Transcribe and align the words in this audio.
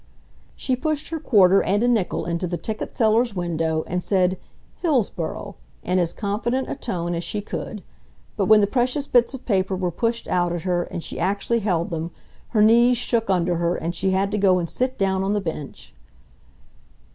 She 0.55 0.75
pushed 0.75 1.09
her 1.09 1.19
quarter 1.19 1.61
and 1.61 1.83
a 1.83 1.87
nickel 1.87 2.25
into 2.25 2.47
the 2.47 2.57
ticket 2.57 2.95
seller's 2.95 3.35
window 3.35 3.83
and 3.85 4.01
said 4.01 4.39
"Hillsboro" 4.77 5.57
in 5.83 5.99
as 5.99 6.11
confident 6.11 6.71
a 6.71 6.73
tone 6.75 7.13
as 7.13 7.23
she 7.23 7.39
could; 7.39 7.83
but 8.35 8.47
when 8.47 8.61
the 8.61 8.65
precious 8.65 9.05
bits 9.05 9.35
of 9.35 9.45
paper 9.45 9.75
were 9.75 9.91
pushed 9.91 10.27
out 10.27 10.53
at 10.53 10.63
her 10.63 10.85
and 10.85 11.03
she 11.03 11.19
actually 11.19 11.59
held 11.59 11.91
them, 11.91 12.09
her 12.47 12.63
knees 12.63 12.97
shook 12.97 13.29
under 13.29 13.57
her 13.57 13.75
and 13.75 13.93
she 13.93 14.09
had 14.09 14.31
to 14.31 14.39
go 14.39 14.57
and 14.57 14.67
sit 14.69 14.97
down 14.97 15.21
on 15.23 15.33
the 15.33 15.39
bench. 15.39 15.93